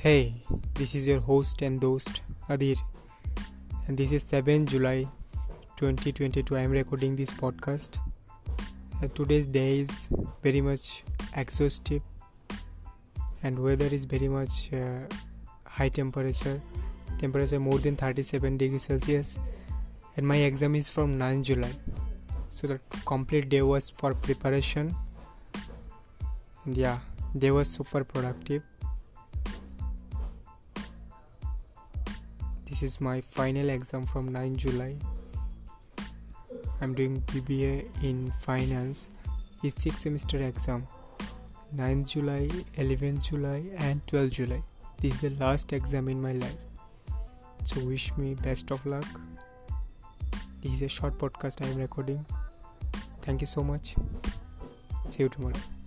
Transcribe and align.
Hey, 0.00 0.44
this 0.74 0.94
is 0.94 1.08
your 1.08 1.18
host 1.18 1.60
and 1.60 1.82
host 1.82 2.20
Adir, 2.48 2.76
and 3.88 3.98
this 3.98 4.12
is 4.12 4.22
7 4.22 4.64
July 4.64 5.08
2022. 5.74 6.56
I 6.56 6.60
am 6.60 6.70
recording 6.70 7.16
this 7.16 7.32
podcast. 7.32 7.98
Today's 9.16 9.48
day 9.48 9.80
is 9.80 10.08
very 10.40 10.60
much 10.60 11.02
exhaustive, 11.36 12.02
and 13.42 13.58
weather 13.58 13.86
is 13.86 14.04
very 14.04 14.28
much 14.28 14.72
uh, 14.72 15.00
high 15.66 15.88
temperature, 15.88 16.62
temperature 17.18 17.58
more 17.58 17.80
than 17.80 17.96
37 17.96 18.56
degrees 18.56 18.84
Celsius. 18.84 19.36
And 20.16 20.28
my 20.28 20.36
exam 20.36 20.76
is 20.76 20.88
from 20.88 21.18
9 21.18 21.42
July, 21.42 21.72
so 22.50 22.68
the 22.68 22.78
complete 23.04 23.48
day 23.48 23.62
was 23.62 23.90
for 23.90 24.14
preparation. 24.14 24.94
And 26.64 26.76
yeah, 26.76 27.00
day 27.36 27.50
was 27.50 27.68
super 27.68 28.04
productive 28.04 28.62
this 32.80 32.92
is 32.92 33.00
my 33.00 33.20
final 33.20 33.70
exam 33.70 34.06
from 34.06 34.28
9 34.28 34.56
July. 34.56 34.94
I'm 36.80 36.94
doing 36.94 37.20
BBA 37.22 38.04
in 38.04 38.32
finance. 38.40 39.10
It's 39.64 39.82
six 39.82 40.02
semester 40.02 40.38
exam. 40.38 40.86
9 41.72 42.04
July, 42.04 42.48
11 42.76 43.18
July, 43.18 43.64
and 43.78 44.06
12 44.06 44.30
July. 44.30 44.62
This 45.00 45.14
is 45.14 45.20
the 45.22 45.44
last 45.44 45.72
exam 45.72 46.08
in 46.08 46.22
my 46.22 46.32
life. 46.32 46.60
So 47.64 47.84
wish 47.84 48.16
me 48.16 48.34
best 48.34 48.70
of 48.70 48.86
luck. 48.86 49.06
This 50.60 50.74
is 50.74 50.82
a 50.82 50.88
short 50.88 51.18
podcast 51.18 51.66
I 51.66 51.70
am 51.70 51.78
recording. 51.78 52.24
Thank 53.22 53.40
you 53.40 53.48
so 53.48 53.64
much. 53.64 53.96
See 55.08 55.24
you 55.24 55.28
tomorrow. 55.28 55.77